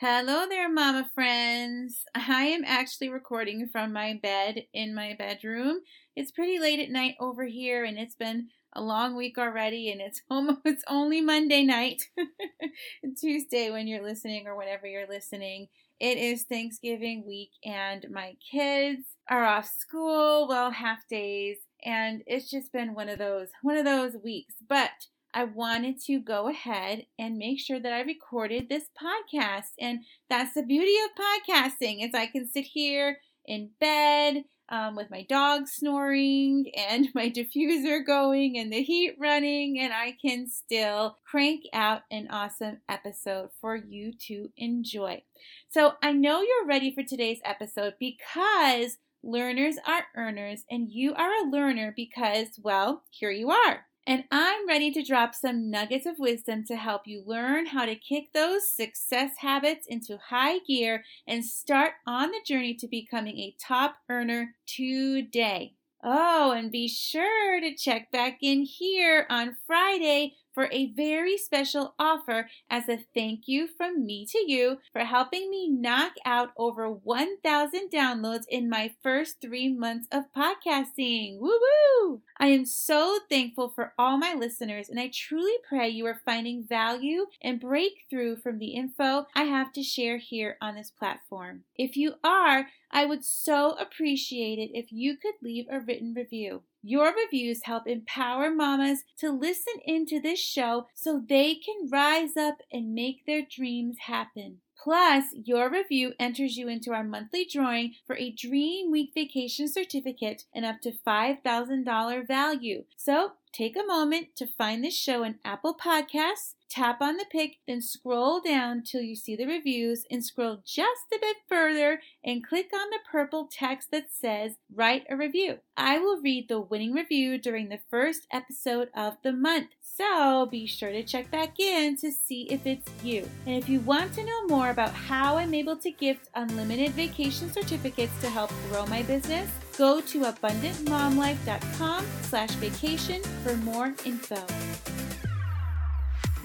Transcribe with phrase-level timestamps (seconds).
[0.00, 2.04] Hello there, mama friends.
[2.14, 5.80] I am actually recording from my bed in my bedroom.
[6.14, 10.00] It's pretty late at night over here, and it's been a long week already, and
[10.00, 12.04] it's almost only Monday night,
[13.20, 15.66] Tuesday when you're listening or whenever you're listening.
[15.98, 22.48] It is Thanksgiving week, and my kids are off school, well, half days, and it's
[22.48, 24.54] just been one of those one of those weeks.
[24.68, 29.72] But I wanted to go ahead and make sure that I recorded this podcast.
[29.78, 35.10] And that's the beauty of podcasting is I can sit here in bed um, with
[35.10, 41.18] my dog snoring and my diffuser going and the heat running, and I can still
[41.28, 45.22] crank out an awesome episode for you to enjoy.
[45.70, 51.30] So I know you're ready for today's episode because learners are earners, and you are
[51.30, 53.87] a learner because, well, here you are.
[54.08, 57.94] And I'm ready to drop some nuggets of wisdom to help you learn how to
[57.94, 63.54] kick those success habits into high gear and start on the journey to becoming a
[63.60, 65.74] top earner today.
[66.02, 71.94] Oh, and be sure to check back in here on Friday for a very special
[72.00, 76.90] offer as a thank you from me to you for helping me knock out over
[76.90, 81.38] 1,000 downloads in my first three months of podcasting.
[81.38, 82.22] Woo woo!
[82.38, 86.64] I am so thankful for all my listeners, and I truly pray you are finding
[86.68, 91.62] value and breakthrough from the info I have to share here on this platform.
[91.76, 96.62] If you are, I would so appreciate it if you could leave a written review.
[96.82, 102.62] Your reviews help empower mamas to listen into this show so they can rise up
[102.72, 104.60] and make their dreams happen.
[104.82, 110.44] Plus, your review enters you into our monthly drawing for a Dream Week vacation certificate
[110.54, 112.84] and up to $5,000 value.
[112.96, 117.56] So, take a moment to find this show in Apple Podcasts Tap on the pic,
[117.66, 122.46] then scroll down till you see the reviews and scroll just a bit further and
[122.46, 125.60] click on the purple text that says Write a Review.
[125.78, 130.64] I will read the winning review during the first episode of the month, so be
[130.66, 133.28] sure to check back in to see if it's you.
[133.46, 137.52] And if you want to know more about how I'm able to gift unlimited vacation
[137.52, 144.40] certificates to help grow my business, go to abundantmomlife.com slash vacation for more info.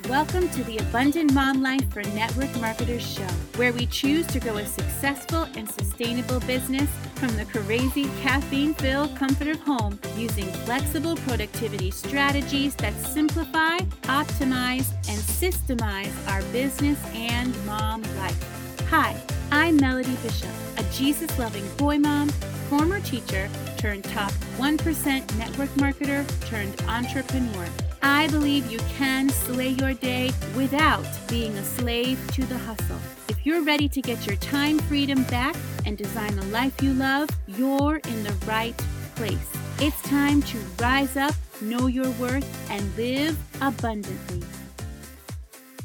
[0.10, 4.58] Welcome to the Abundant Mom Life for Network Marketers show, where we choose to grow
[4.58, 6.90] a successful and sustainable business
[7.24, 13.78] from the crazy caffeine filled comfort of home using flexible productivity strategies that simplify,
[14.12, 18.84] optimize, and systemize our business and mom life.
[18.90, 19.16] Hi,
[19.54, 22.28] I'm Melody Bishop, a Jesus loving boy mom,
[22.68, 27.66] former teacher turned top 1% network marketer turned entrepreneur.
[28.02, 33.00] I believe you can slay your day without being a slave to the hustle.
[33.44, 37.30] If you're ready to get your time freedom back and design the life you love,
[37.46, 38.74] you're in the right
[39.16, 39.52] place.
[39.80, 44.48] It's time to rise up, know your worth, and live abundantly.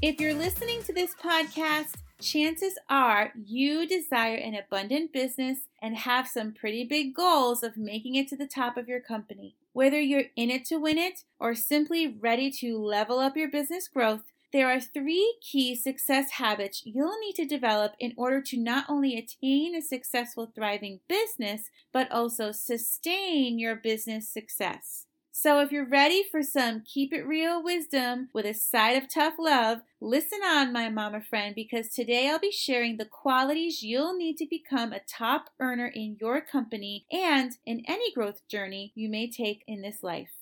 [0.01, 6.29] If you're listening to this podcast, chances are you desire an abundant business and have
[6.29, 9.57] some pretty big goals of making it to the top of your company.
[9.73, 13.89] Whether you're in it to win it or simply ready to level up your business
[13.89, 14.23] growth,
[14.53, 19.17] there are three key success habits you'll need to develop in order to not only
[19.17, 25.05] attain a successful, thriving business, but also sustain your business success.
[25.31, 29.35] So, if you're ready for some keep it real wisdom with a side of tough
[29.39, 34.37] love, listen on, my mama friend, because today I'll be sharing the qualities you'll need
[34.39, 39.31] to become a top earner in your company and in any growth journey you may
[39.31, 40.38] take in this life.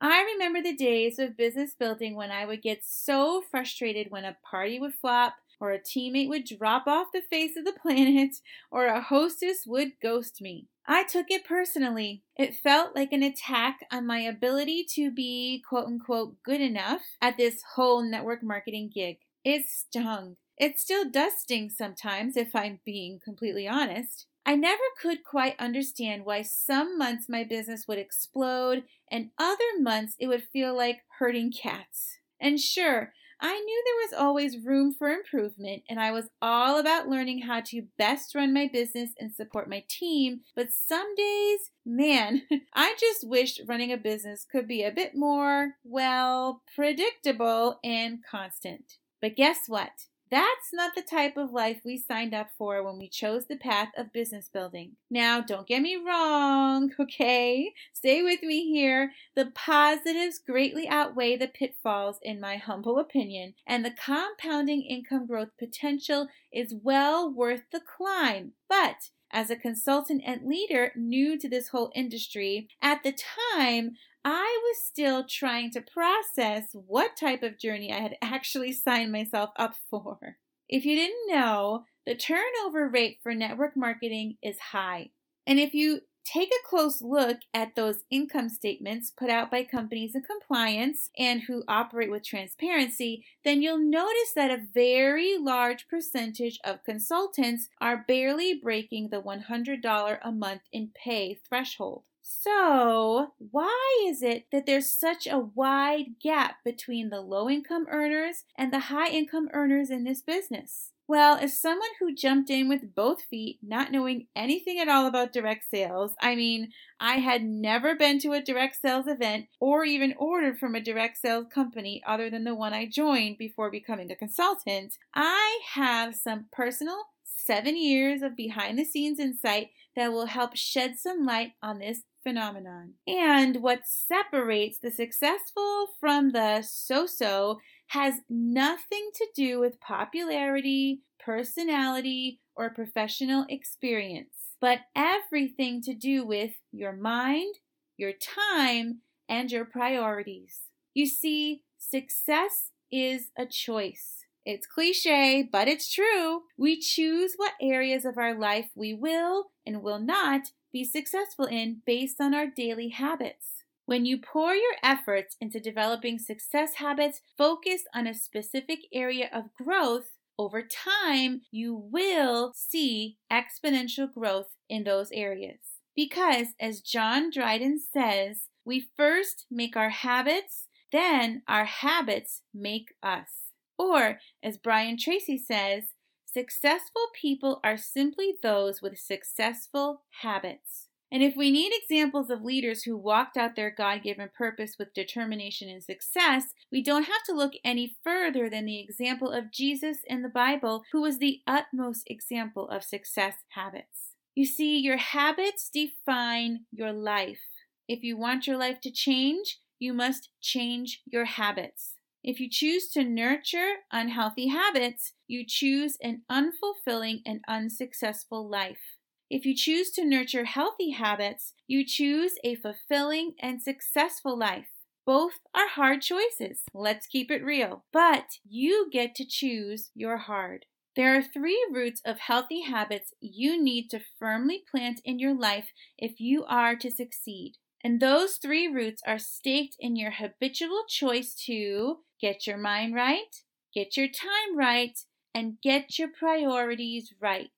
[0.00, 4.36] I remember the days of business building when I would get so frustrated when a
[4.42, 8.36] party would flop, or a teammate would drop off the face of the planet,
[8.70, 10.68] or a hostess would ghost me.
[10.86, 12.22] I took it personally.
[12.36, 17.36] It felt like an attack on my ability to be quote unquote good enough at
[17.36, 19.18] this whole network marketing gig.
[19.44, 20.36] It stung.
[20.56, 24.26] It still does sting sometimes, if I'm being completely honest.
[24.50, 30.16] I never could quite understand why some months my business would explode and other months
[30.18, 32.18] it would feel like herding cats.
[32.40, 37.06] And sure, I knew there was always room for improvement, and I was all about
[37.06, 40.40] learning how to best run my business and support my team.
[40.56, 42.42] But some days, man,
[42.74, 48.96] I just wished running a business could be a bit more, well, predictable and constant.
[49.22, 49.92] But guess what?
[50.30, 53.88] That's not the type of life we signed up for when we chose the path
[53.96, 54.92] of business building.
[55.10, 57.72] Now, don't get me wrong, okay?
[57.92, 59.12] Stay with me here.
[59.34, 65.50] The positives greatly outweigh the pitfalls, in my humble opinion, and the compounding income growth
[65.58, 68.52] potential is well worth the climb.
[68.68, 73.14] But as a consultant and leader new to this whole industry, at the
[73.54, 73.92] time,
[74.24, 79.50] I was still trying to process what type of journey I had actually signed myself
[79.56, 80.36] up for.
[80.68, 85.10] If you didn't know, the turnover rate for network marketing is high.
[85.46, 90.14] And if you take a close look at those income statements put out by companies
[90.14, 96.58] in compliance and who operate with transparency, then you'll notice that a very large percentage
[96.62, 102.04] of consultants are barely breaking the $100 a month in pay threshold.
[102.32, 108.44] So, why is it that there's such a wide gap between the low income earners
[108.56, 110.92] and the high income earners in this business?
[111.08, 115.32] Well, as someone who jumped in with both feet, not knowing anything at all about
[115.32, 120.14] direct sales, I mean, I had never been to a direct sales event or even
[120.16, 124.14] ordered from a direct sales company other than the one I joined before becoming a
[124.14, 124.94] consultant.
[125.12, 130.96] I have some personal seven years of behind the scenes insight that will help shed
[130.96, 132.94] some light on this phenomenon.
[133.06, 141.00] And what separates the successful from the so so has nothing to do with popularity,
[141.18, 147.56] personality, or professional experience, but everything to do with your mind,
[147.96, 150.60] your time, and your priorities.
[150.94, 154.24] You see, success is a choice.
[154.44, 156.42] It's cliche, but it's true.
[156.56, 161.82] We choose what areas of our life we will and will not be successful in
[161.86, 163.64] based on our daily habits.
[163.86, 169.54] When you pour your efforts into developing success habits focused on a specific area of
[169.54, 175.58] growth, over time you will see exponential growth in those areas.
[175.96, 183.50] Because, as John Dryden says, we first make our habits, then our habits make us.
[183.76, 185.94] Or, as Brian Tracy says,
[186.32, 190.86] Successful people are simply those with successful habits.
[191.12, 194.94] And if we need examples of leaders who walked out their God given purpose with
[194.94, 199.98] determination and success, we don't have to look any further than the example of Jesus
[200.06, 204.14] in the Bible, who was the utmost example of success habits.
[204.36, 207.40] You see, your habits define your life.
[207.88, 211.94] If you want your life to change, you must change your habits.
[212.22, 218.98] If you choose to nurture unhealthy habits, you choose an unfulfilling and unsuccessful life.
[219.30, 224.68] If you choose to nurture healthy habits, you choose a fulfilling and successful life.
[225.06, 226.64] Both are hard choices.
[226.74, 227.84] Let's keep it real.
[227.90, 230.66] But you get to choose your hard.
[230.96, 235.68] There are three roots of healthy habits you need to firmly plant in your life
[235.96, 237.54] if you are to succeed.
[237.82, 243.42] And those three roots are staked in your habitual choice to get your mind right,
[243.74, 244.98] get your time right,
[245.34, 247.50] and get your priorities right.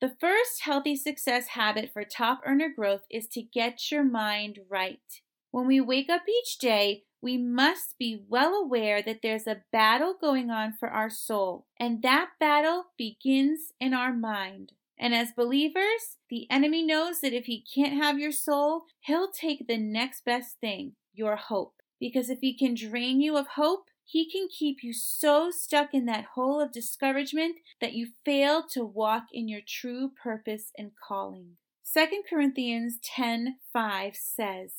[0.00, 5.00] The first healthy success habit for top earner growth is to get your mind right.
[5.50, 10.14] When we wake up each day, we must be well aware that there's a battle
[10.20, 14.72] going on for our soul, and that battle begins in our mind.
[14.96, 19.66] And as believers, the enemy knows that if he can't have your soul, he'll take
[19.66, 21.74] the next best thing, your hope.
[21.98, 26.06] Because if he can drain you of hope, he can keep you so stuck in
[26.06, 31.58] that hole of discouragement that you fail to walk in your true purpose and calling.
[31.94, 34.72] 2 Corinthians 10:5 says,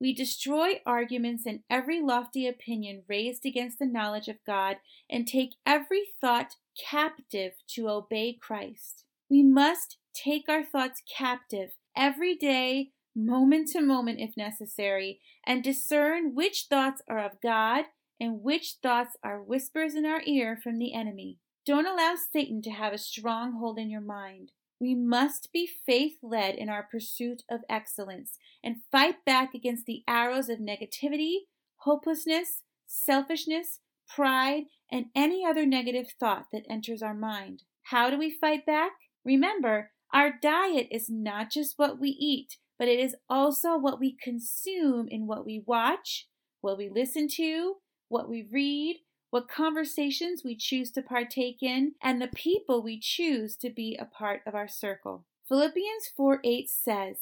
[0.00, 5.50] we destroy arguments and every lofty opinion raised against the knowledge of God and take
[5.64, 6.56] every thought
[6.90, 9.04] captive to obey Christ.
[9.30, 16.34] We must take our thoughts captive every day, moment to moment if necessary, and discern
[16.34, 17.84] which thoughts are of God
[18.22, 21.38] and which thoughts are whispers in our ear from the enemy.
[21.66, 24.52] Don't allow Satan to have a stronghold in your mind.
[24.80, 30.04] We must be faith led in our pursuit of excellence and fight back against the
[30.06, 31.46] arrows of negativity,
[31.78, 37.64] hopelessness, selfishness, pride, and any other negative thought that enters our mind.
[37.86, 38.92] How do we fight back?
[39.24, 44.16] Remember, our diet is not just what we eat, but it is also what we
[44.22, 46.28] consume in what we watch,
[46.60, 47.78] what we listen to,
[48.12, 48.98] what we read,
[49.30, 54.04] what conversations we choose to partake in, and the people we choose to be a
[54.04, 55.24] part of our circle.
[55.48, 57.16] Philippians 4 8 says,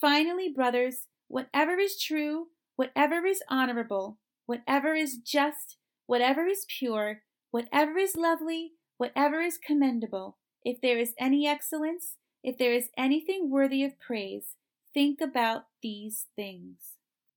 [0.00, 7.98] Finally, brothers, whatever is true, whatever is honorable, whatever is just, whatever is pure, whatever
[7.98, 13.82] is lovely, whatever is commendable, if there is any excellence, if there is anything worthy
[13.82, 14.54] of praise,
[14.94, 16.95] think about these things.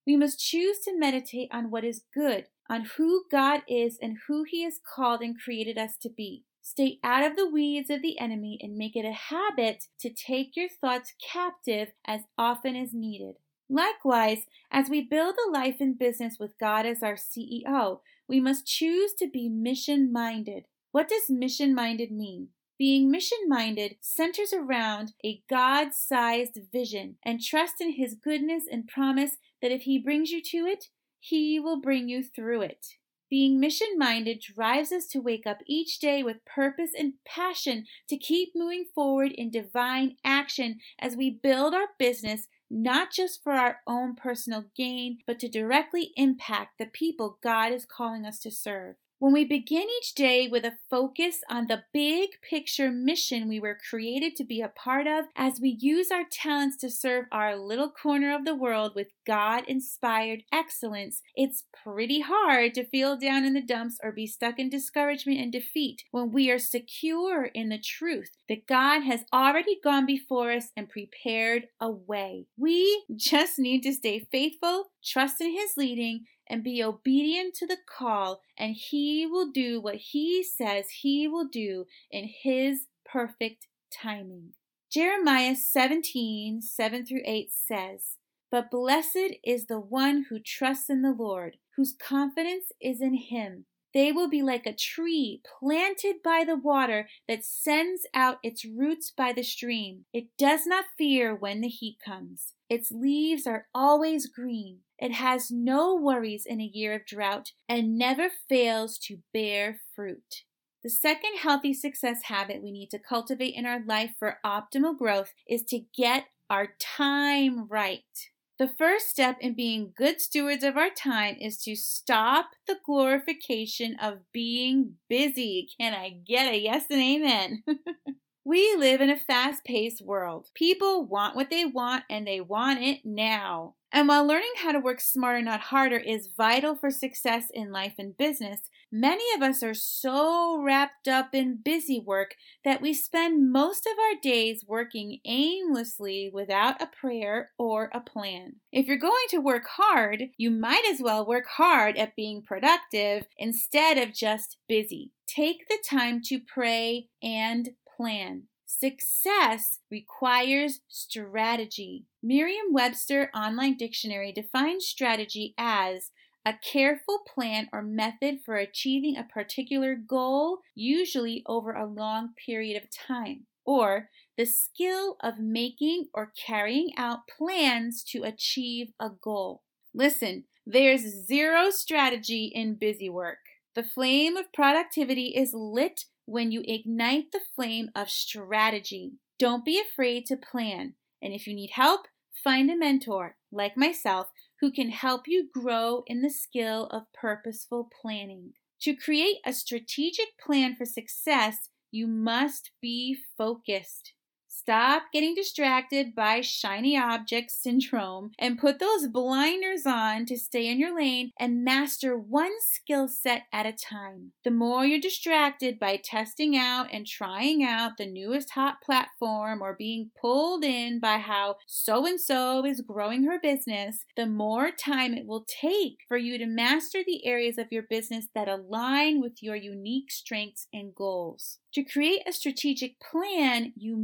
[0.10, 4.44] We must choose to meditate on what is good, on who God is and who
[4.44, 6.46] He has called and created us to be.
[6.64, 10.56] Stay out of the weeds of the enemy and make it a habit to take
[10.56, 13.36] your thoughts captive as often as needed.
[13.70, 18.66] Likewise, as we build a life and business with God as our CEO, we must
[18.66, 20.66] choose to be mission minded.
[20.92, 22.48] What does mission minded mean?
[22.80, 28.88] Being mission minded centers around a God sized vision and trust in His goodness and
[28.88, 30.86] promise that if He brings you to it,
[31.20, 32.88] He will bring you through it.
[33.30, 38.18] Being mission minded drives us to wake up each day with purpose and passion to
[38.18, 43.82] keep moving forward in divine action as we build our business not just for our
[43.88, 48.96] own personal gain, but to directly impact the people God is calling us to serve.
[49.20, 53.78] When we begin each day with a focus on the big picture mission we were
[53.90, 57.90] created to be a part of, as we use our talents to serve our little
[57.90, 63.56] corner of the world with God inspired excellence, it's pretty hard to feel down in
[63.56, 67.78] the dumps or be stuck in discouragement and defeat when we are secure in the
[67.78, 72.46] truth that God has already gone before us and prepared a way.
[72.56, 77.78] We just need to stay faithful, trust in His leading, and be obedient to the
[77.86, 84.54] call, and He will do what He says He will do in His perfect timing.
[84.92, 88.18] Jeremiah 17 7 through 8 says,
[88.50, 93.66] But blessed is the one who trusts in the Lord, whose confidence is in Him.
[93.94, 99.12] They will be like a tree planted by the water that sends out its roots
[99.12, 100.06] by the stream.
[100.14, 102.54] It does not fear when the heat comes.
[102.70, 104.80] Its leaves are always green.
[105.00, 110.44] It has no worries in a year of drought and never fails to bear fruit.
[110.84, 115.34] The second healthy success habit we need to cultivate in our life for optimal growth
[115.48, 118.30] is to get our time right.
[118.58, 123.96] The first step in being good stewards of our time is to stop the glorification
[124.02, 125.70] of being busy.
[125.80, 127.64] Can I get a yes and amen?
[128.44, 130.48] we live in a fast paced world.
[130.54, 133.76] People want what they want and they want it now.
[133.92, 137.96] And while learning how to work smarter, not harder, is vital for success in life
[137.98, 143.52] and business, many of us are so wrapped up in busy work that we spend
[143.52, 148.58] most of our days working aimlessly without a prayer or a plan.
[148.72, 153.26] If you're going to work hard, you might as well work hard at being productive
[153.38, 155.12] instead of just busy.
[155.26, 158.44] Take the time to pray and plan.
[158.80, 162.06] Success requires strategy.
[162.24, 166.12] Merriam Webster Online Dictionary defines strategy as
[166.46, 172.82] a careful plan or method for achieving a particular goal, usually over a long period
[172.82, 174.08] of time, or
[174.38, 179.62] the skill of making or carrying out plans to achieve a goal.
[179.94, 183.40] Listen, there's zero strategy in busy work.
[183.76, 189.14] The flame of productivity is lit when you ignite the flame of strategy.
[189.40, 190.94] Don't be afraid to plan.
[191.22, 192.08] And if you need help,
[192.44, 194.28] find a mentor like myself
[194.62, 198.54] who can help you grow in the skill of purposeful planning.
[198.82, 204.14] To create a strategic plan for success, you must be focused.
[204.60, 210.78] Stop getting distracted by shiny object syndrome and put those blinders on to stay in
[210.78, 214.34] your lane and master one skill set at a time.
[214.44, 219.78] The more you're distracted by testing out and trying out the newest hot platform or
[219.80, 225.14] being pulled in by how so and so is growing her business, the more time
[225.14, 229.42] it will take for you to master the areas of your business that align with
[229.42, 231.60] your unique strengths and goals.
[231.74, 233.96] To create a strategic plan, you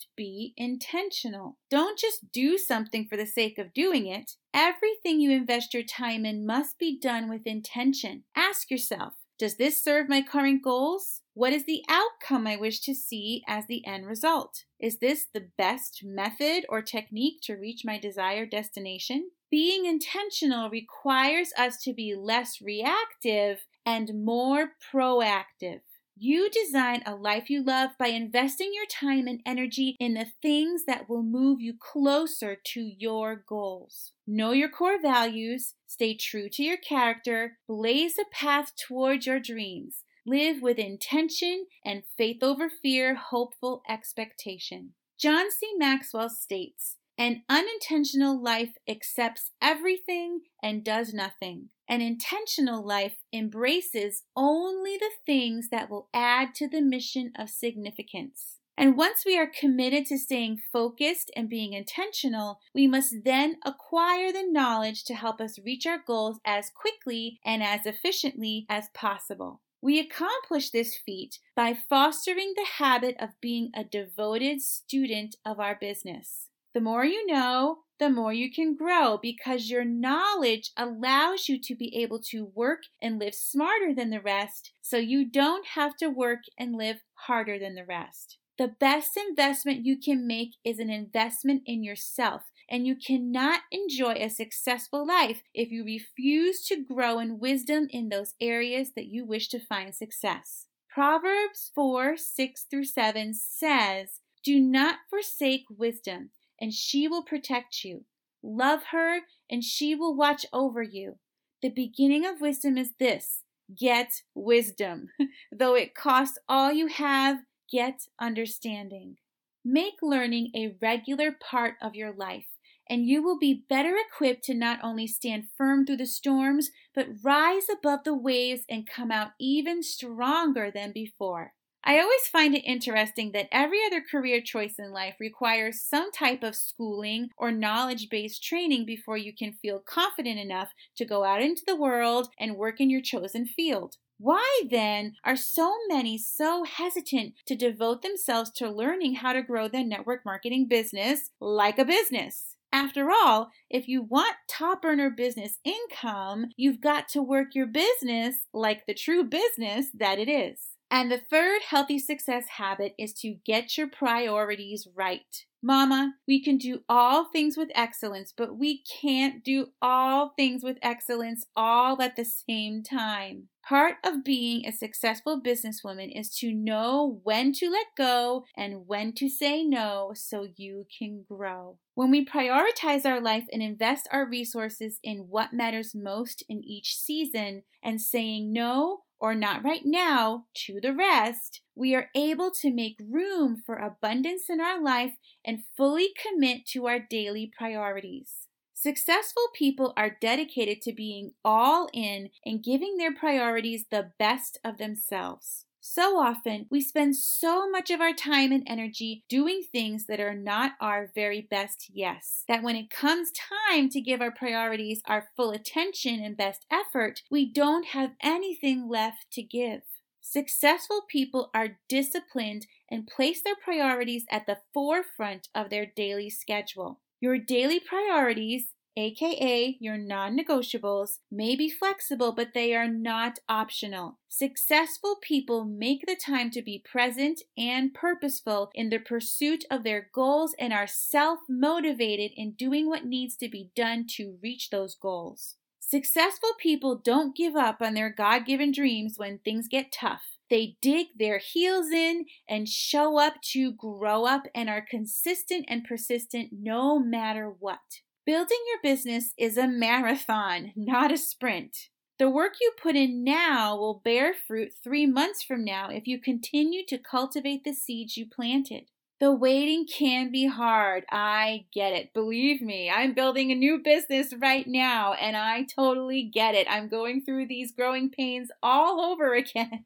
[0.00, 1.58] must be intentional.
[1.68, 4.32] Don't just do something for the sake of doing it.
[4.54, 8.24] Everything you invest your time in must be done with intention.
[8.34, 11.20] Ask yourself Does this serve my current goals?
[11.34, 14.64] What is the outcome I wish to see as the end result?
[14.78, 19.30] Is this the best method or technique to reach my desired destination?
[19.50, 25.80] Being intentional requires us to be less reactive and more proactive.
[26.22, 30.84] You design a life you love by investing your time and energy in the things
[30.84, 34.12] that will move you closer to your goals.
[34.26, 40.04] Know your core values, stay true to your character, blaze a path towards your dreams.
[40.26, 44.92] Live with intention and faith over fear, hopeful expectation.
[45.18, 45.68] John C.
[45.78, 51.70] Maxwell states, an unintentional life accepts everything and does nothing.
[51.90, 58.58] An intentional life embraces only the things that will add to the mission of significance.
[58.78, 64.32] And once we are committed to staying focused and being intentional, we must then acquire
[64.32, 69.60] the knowledge to help us reach our goals as quickly and as efficiently as possible.
[69.82, 75.74] We accomplish this feat by fostering the habit of being a devoted student of our
[75.74, 76.49] business.
[76.72, 81.74] The more you know, the more you can grow because your knowledge allows you to
[81.74, 86.08] be able to work and live smarter than the rest so you don't have to
[86.08, 88.38] work and live harder than the rest.
[88.56, 94.12] The best investment you can make is an investment in yourself, and you cannot enjoy
[94.14, 99.24] a successful life if you refuse to grow in wisdom in those areas that you
[99.24, 100.66] wish to find success.
[100.88, 108.04] Proverbs 4 6 through 7 says, Do not forsake wisdom, and she will protect you.
[108.42, 111.18] Love her, and she will watch over you.
[111.62, 113.42] The beginning of wisdom is this
[113.78, 115.08] get wisdom.
[115.52, 117.38] Though it costs all you have,
[117.70, 119.16] get understanding.
[119.64, 122.46] Make learning a regular part of your life,
[122.88, 127.22] and you will be better equipped to not only stand firm through the storms, but
[127.22, 131.52] rise above the waves and come out even stronger than before.
[131.82, 136.42] I always find it interesting that every other career choice in life requires some type
[136.42, 141.40] of schooling or knowledge based training before you can feel confident enough to go out
[141.40, 143.96] into the world and work in your chosen field.
[144.18, 149.66] Why then are so many so hesitant to devote themselves to learning how to grow
[149.66, 152.56] their network marketing business like a business?
[152.70, 158.36] After all, if you want top earner business income, you've got to work your business
[158.52, 160.76] like the true business that it is.
[160.90, 165.46] And the third healthy success habit is to get your priorities right.
[165.62, 170.78] Mama, we can do all things with excellence, but we can't do all things with
[170.82, 173.48] excellence all at the same time.
[173.62, 179.12] Part of being a successful businesswoman is to know when to let go and when
[179.14, 181.76] to say no so you can grow.
[181.94, 186.96] When we prioritize our life and invest our resources in what matters most in each
[186.96, 192.72] season and saying no or not right now to the rest, we are able to
[192.72, 195.12] make room for abundance in our life
[195.44, 198.48] and fully commit to our daily priorities.
[198.74, 204.78] Successful people are dedicated to being all in and giving their priorities the best of
[204.78, 205.66] themselves.
[205.82, 210.34] So often, we spend so much of our time and energy doing things that are
[210.34, 215.28] not our very best yes, that when it comes time to give our priorities our
[215.36, 219.80] full attention and best effort, we don't have anything left to give.
[220.20, 227.00] Successful people are disciplined and place their priorities at the forefront of their daily schedule.
[227.20, 234.18] Your daily priorities aka your non negotiables, may be flexible, but they are not optional.
[234.28, 240.08] Successful people make the time to be present and purposeful in the pursuit of their
[240.12, 244.94] goals and are self motivated in doing what needs to be done to reach those
[244.94, 245.56] goals.
[245.80, 250.22] Successful people don't give up on their God given dreams when things get tough.
[250.48, 255.84] They dig their heels in and show up to grow up and are consistent and
[255.84, 258.00] persistent no matter what.
[258.26, 261.88] Building your business is a marathon, not a sprint.
[262.18, 266.20] The work you put in now will bear fruit three months from now if you
[266.20, 268.84] continue to cultivate the seeds you planted.
[269.20, 271.04] The waiting can be hard.
[271.10, 272.12] I get it.
[272.12, 276.66] Believe me, I'm building a new business right now and I totally get it.
[276.70, 279.84] I'm going through these growing pains all over again.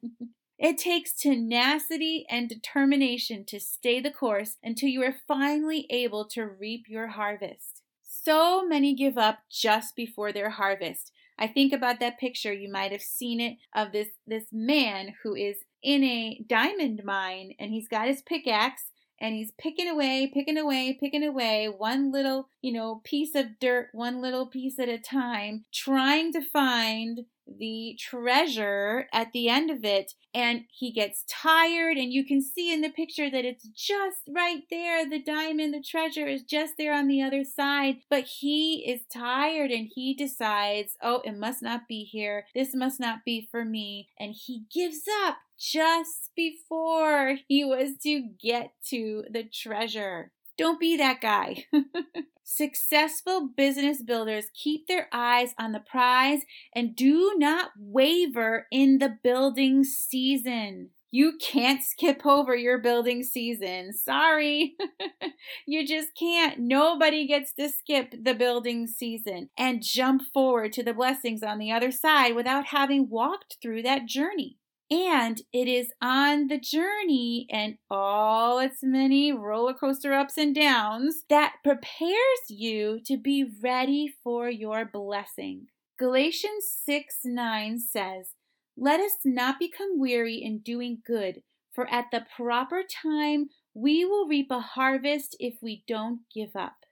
[0.59, 6.45] It takes tenacity and determination to stay the course until you are finally able to
[6.45, 7.81] reap your harvest.
[8.25, 11.11] So many give up just before their harvest.
[11.37, 15.35] I think about that picture, you might have seen it, of this, this man who
[15.35, 18.85] is in a diamond mine and he's got his pickaxe
[19.21, 23.89] and he's picking away, picking away, picking away, one little, you know, piece of dirt,
[23.91, 29.83] one little piece at a time, trying to find the treasure at the end of
[29.83, 34.17] it and he gets tired and you can see in the picture that it's just
[34.27, 35.09] right there.
[35.09, 37.97] The diamond the treasure is just there on the other side.
[38.09, 42.45] But he is tired and he decides oh it must not be here.
[42.53, 44.09] This must not be for me.
[44.19, 50.97] And he gives up just before he was to get to the treasure don't be
[50.97, 51.65] that guy.
[52.43, 56.41] Successful business builders keep their eyes on the prize
[56.73, 60.91] and do not waver in the building season.
[61.11, 63.93] You can't skip over your building season.
[63.93, 64.75] Sorry.
[65.65, 66.59] you just can't.
[66.59, 71.71] Nobody gets to skip the building season and jump forward to the blessings on the
[71.71, 74.57] other side without having walked through that journey.
[74.91, 81.23] And it is on the journey and all its many roller coaster ups and downs
[81.27, 85.67] that prepares you to be ready for your blessing.
[85.97, 88.33] Galatians 6 9 says,
[88.77, 91.41] Let us not become weary in doing good,
[91.73, 96.85] for at the proper time we will reap a harvest if we don't give up.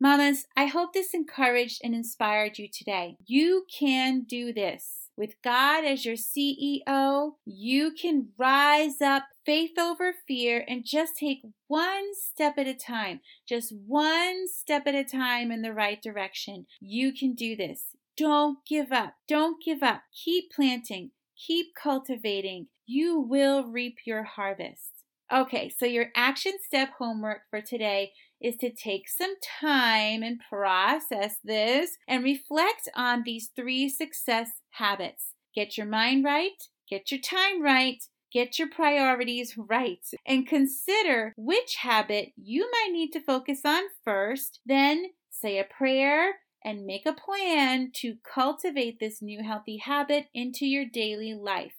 [0.00, 3.16] Mamas, I hope this encouraged and inspired you today.
[3.24, 4.99] You can do this.
[5.20, 11.42] With God as your CEO, you can rise up faith over fear and just take
[11.66, 16.64] one step at a time, just one step at a time in the right direction.
[16.80, 17.94] You can do this.
[18.16, 19.12] Don't give up.
[19.28, 20.04] Don't give up.
[20.24, 21.10] Keep planting.
[21.36, 22.68] Keep cultivating.
[22.86, 25.04] You will reap your harvest.
[25.30, 31.36] Okay, so your action step homework for today is to take some time and process
[31.44, 35.34] this and reflect on these three success habits.
[35.54, 41.76] Get your mind right, get your time right, get your priorities right, and consider which
[41.80, 44.60] habit you might need to focus on first.
[44.64, 50.66] Then say a prayer and make a plan to cultivate this new healthy habit into
[50.66, 51.74] your daily life.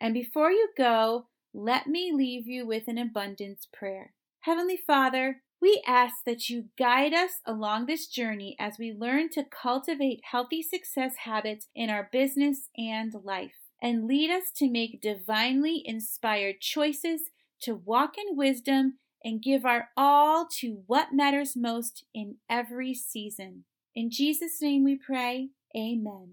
[0.00, 4.12] And before you go, let me leave you with an abundance prayer.
[4.40, 9.44] Heavenly Father, we ask that you guide us along this journey as we learn to
[9.44, 15.82] cultivate healthy success habits in our business and life, and lead us to make divinely
[15.84, 17.30] inspired choices,
[17.62, 23.64] to walk in wisdom, and give our all to what matters most in every season.
[23.94, 25.48] In Jesus' name we pray.
[25.76, 26.32] Amen.